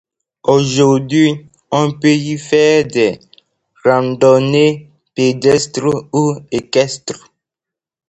Aujourd'hui 0.41 1.51
on 1.69 1.93
peut 1.99 2.07
y 2.15 2.35
faire 2.39 2.87
des 2.87 3.19
randonnées 3.85 4.89
pédestres 5.13 6.07
ou 6.11 6.37
équestres. 6.49 7.29